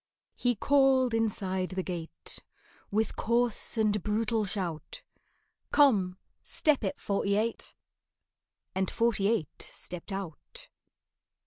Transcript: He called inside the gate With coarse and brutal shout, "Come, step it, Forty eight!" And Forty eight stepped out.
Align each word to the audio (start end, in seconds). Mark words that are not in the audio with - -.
He 0.35 0.55
called 0.55 1.13
inside 1.13 1.69
the 1.69 1.83
gate 1.83 2.39
With 2.89 3.15
coarse 3.15 3.77
and 3.77 4.01
brutal 4.01 4.45
shout, 4.45 5.03
"Come, 5.71 6.17
step 6.41 6.83
it, 6.83 6.99
Forty 6.99 7.35
eight!" 7.35 7.75
And 8.73 8.89
Forty 8.89 9.27
eight 9.27 9.69
stepped 9.71 10.11
out. 10.11 10.69